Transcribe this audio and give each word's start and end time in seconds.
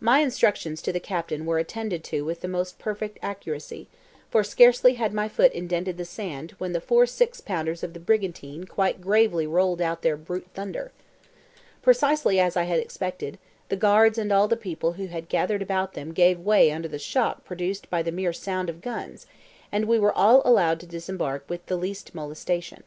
My 0.00 0.18
instructions 0.18 0.82
to 0.82 0.92
the 0.92 1.00
captain 1.00 1.46
were 1.46 1.56
attended 1.58 2.04
to 2.04 2.26
with 2.26 2.42
the 2.42 2.46
most 2.46 2.78
perfect 2.78 3.18
accuracy, 3.22 3.88
for 4.28 4.44
scarcely 4.44 4.96
had 4.96 5.14
my 5.14 5.28
foot 5.28 5.50
indented 5.52 5.96
the 5.96 6.04
sand 6.04 6.50
when 6.58 6.72
the 6.74 6.78
four 6.82 7.06
six 7.06 7.40
pounders 7.40 7.82
of 7.82 7.94
the 7.94 7.98
brigantine 7.98 8.64
quite 8.64 9.00
gravely 9.00 9.46
rolled 9.46 9.80
out 9.80 10.02
their 10.02 10.18
brute 10.18 10.48
thunder. 10.52 10.92
Precisely 11.80 12.38
as 12.38 12.54
I 12.54 12.64
had 12.64 12.80
expected, 12.80 13.38
the 13.70 13.76
guards 13.76 14.18
and 14.18 14.30
all 14.30 14.46
the 14.46 14.58
people 14.58 14.92
who 15.00 15.06
had 15.06 15.30
gathered 15.30 15.62
about 15.62 15.94
them 15.94 16.12
gave 16.12 16.38
way 16.38 16.70
under 16.70 16.88
the 16.88 16.98
shock 16.98 17.42
produced 17.46 17.88
by 17.88 18.02
the 18.02 18.12
mere 18.12 18.34
sound 18.34 18.68
of 18.68 18.82
guns, 18.82 19.24
and 19.72 19.86
we 19.86 19.98
were 19.98 20.12
all 20.12 20.42
allowed 20.44 20.80
to 20.80 20.86
disembark 20.86 21.46
with 21.48 21.64
the 21.64 21.76
least 21.78 22.14
molestation. 22.14 22.82